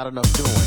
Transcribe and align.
not 0.00 0.12
enough 0.12 0.32
doing. 0.32 0.59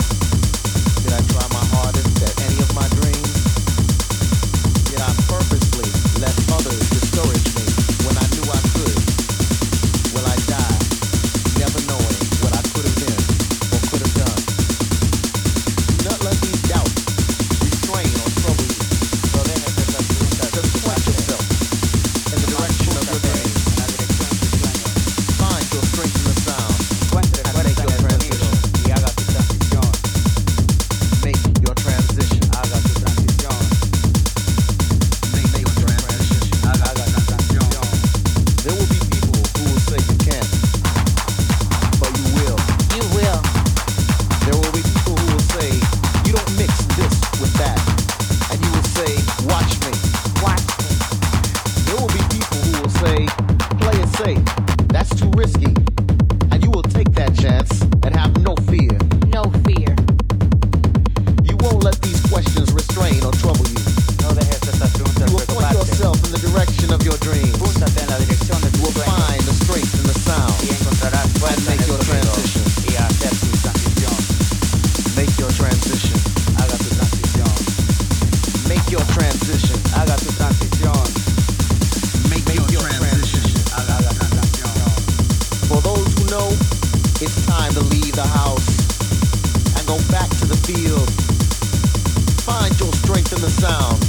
Find 92.48 92.80
your 92.80 92.94
strength 92.94 93.34
in 93.34 93.42
the 93.42 93.52
sound. 93.52 94.00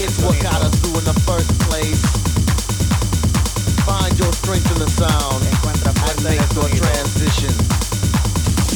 It's 0.00 0.18
what 0.22 0.40
got 0.40 0.62
us 0.62 0.74
through 0.80 0.98
in 0.98 1.04
the 1.04 1.20
first 1.28 1.52
place. 1.68 2.00
Find 3.84 4.18
your 4.18 4.32
strength 4.32 4.72
in 4.72 4.78
the 4.78 4.88
sound 4.88 5.44
make 6.24 6.40
your 6.54 6.68
transition. 6.80 7.52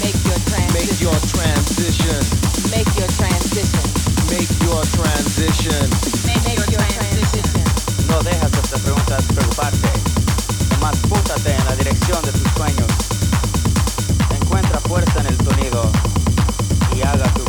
Make 0.00 0.16
your 0.28 0.36
transition. 0.44 0.68
Make 0.72 1.00
your 1.00 1.18
transition. 1.32 2.20
Make 2.70 2.90
your 3.00 4.84
transition. 4.92 5.88
Make 6.28 6.44
your 6.68 6.84
transition. 6.84 7.64
No 8.08 8.20
estas 8.20 8.80
preguntas 8.80 9.24
preocuparte. 9.34 9.88
En 11.46 11.64
la 11.64 11.76
dirección 11.76 12.22
de 12.22 12.32
tus 12.32 12.52
sueños. 12.52 12.86
Encuentra 14.30 14.80
fuerza 14.80 15.20
en 15.20 15.26
el 15.26 15.36
sonido. 15.38 16.13
y 16.94 17.02
haga 17.02 17.24
tu 17.34 17.43